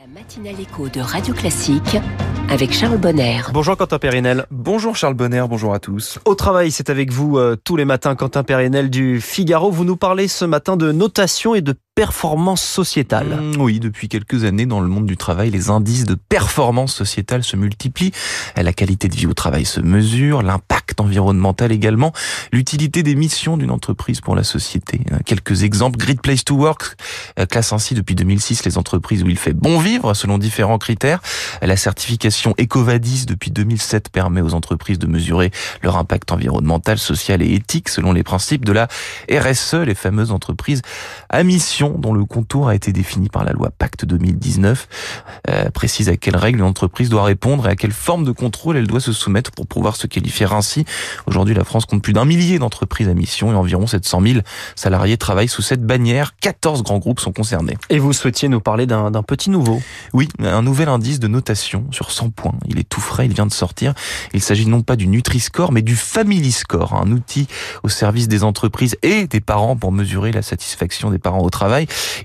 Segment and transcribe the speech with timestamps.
[0.00, 1.98] La matinale écho de Radio Classique
[2.48, 3.42] avec Charles Bonner.
[3.52, 4.46] Bonjour Quentin Périnel.
[4.50, 6.18] Bonjour Charles Bonner, bonjour à tous.
[6.24, 9.70] Au travail, c'est avec vous euh, tous les matins Quentin Périnel du Figaro.
[9.70, 13.26] Vous nous parlez ce matin de notation et de performance sociétale.
[13.26, 17.44] Mmh, oui, depuis quelques années, dans le monde du travail, les indices de performance sociétale
[17.44, 18.12] se multiplient.
[18.56, 22.14] La qualité de vie au travail se mesure, l'impact environnemental également,
[22.52, 25.02] l'utilité des missions d'une entreprise pour la société.
[25.26, 25.98] Quelques exemples.
[25.98, 26.96] Great Place to Work
[27.38, 31.20] euh, classe ainsi depuis 2006 les entreprises où il fait bon vivre selon différents critères.
[31.60, 35.50] La certification EcoVadis depuis 2007 permet aux entreprises de mesurer
[35.82, 38.88] leur impact environnemental, social et éthique selon les principes de la
[39.30, 40.80] RSE, les fameuses entreprises
[41.28, 44.88] à mission dont le contour a été défini par la loi Pacte 2019
[45.48, 48.76] euh, précise à quelles règles une entreprise doit répondre et à quelle forme de contrôle
[48.76, 50.84] elle doit se soumettre pour pouvoir se qualifier ainsi.
[51.26, 54.40] Aujourd'hui, la France compte plus d'un millier d'entreprises à mission et environ 700 000
[54.74, 56.34] salariés travaillent sous cette bannière.
[56.40, 57.76] 14 grands groupes sont concernés.
[57.88, 59.80] Et vous souhaitiez nous parler d'un petit nouveau?
[60.12, 62.54] Oui, un nouvel indice de notation sur 100 points.
[62.66, 63.94] Il est tout frais, il vient de sortir.
[64.32, 67.46] Il s'agit non pas du Nutri-Score, mais du Family Score, un outil
[67.82, 71.69] au service des entreprises et des parents pour mesurer la satisfaction des parents au travail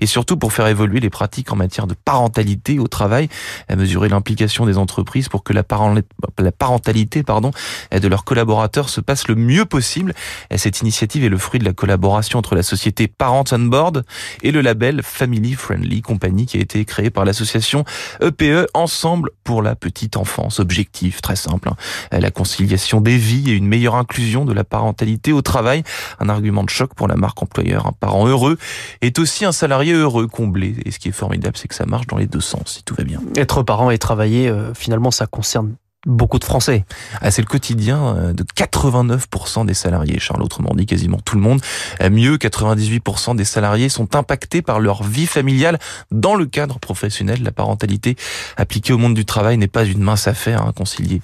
[0.00, 3.28] et surtout pour faire évoluer les pratiques en matière de parentalité au travail,
[3.68, 7.50] à mesurer l'implication des entreprises pour que la, parentalité pardon,
[7.92, 10.14] de leurs collaborateurs se passe le mieux possible.
[10.56, 14.04] cette initiative est le fruit de la collaboration entre la société Parents on Board
[14.42, 17.84] et le label Family Friendly Company qui a été créé par l'association
[18.20, 20.60] EPE e, Ensemble pour la petite enfance.
[20.60, 21.76] Objectif très simple, hein.
[22.18, 25.82] la conciliation des vies et une meilleure inclusion de la parentalité au travail.
[26.20, 27.86] Un argument de choc pour la marque employeur.
[27.86, 28.58] Un parent heureux
[29.02, 30.76] est aussi un salarié heureux, comblé.
[30.84, 32.94] Et ce qui est formidable, c'est que ça marche dans les deux sens, si tout
[32.94, 33.20] va bien.
[33.36, 35.74] Être parent et travailler, euh, finalement, ça concerne
[36.06, 36.84] beaucoup de Français.
[37.20, 40.42] Ah, c'est le quotidien euh, de 89% des salariés, Charles.
[40.42, 41.60] Autrement dit, quasiment tout le monde.
[42.00, 45.78] Euh, mieux, 98% des salariés sont impactés par leur vie familiale
[46.12, 47.42] dans le cadre professionnel.
[47.42, 48.16] La parentalité
[48.56, 50.62] appliquée au monde du travail n'est pas une mince affaire.
[50.62, 50.72] Hein.
[50.74, 51.20] Concilier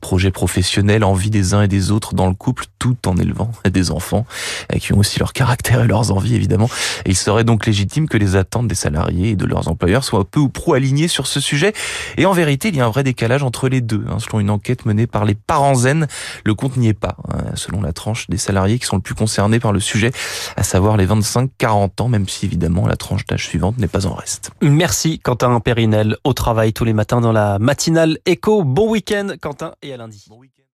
[0.00, 3.90] projet professionnel, envie des uns et des autres dans le couple, tout en élevant des
[3.90, 4.26] enfants
[4.72, 6.68] euh, qui ont aussi leur caractère et leurs envies, évidemment.
[7.06, 10.24] Et il serait donc légitime que les attentes des salariés et de leurs employeurs soient
[10.24, 11.72] peu ou prou alignées sur ce sujet.
[12.18, 14.04] Et en vérité, il y a un vrai décalage entre les deux.
[14.10, 16.06] Hein selon une enquête menée par les parents zen.
[16.44, 19.14] Le compte n'y est pas, hein, selon la tranche des salariés qui sont le plus
[19.14, 20.12] concernés par le sujet,
[20.56, 24.14] à savoir les 25-40 ans, même si évidemment la tranche d'âge suivante n'est pas en
[24.14, 24.50] reste.
[24.60, 28.64] Merci Quentin Périnel, au travail tous les matins dans la matinale écho.
[28.64, 30.26] Bon week-end Quentin et à lundi.
[30.28, 30.40] Bon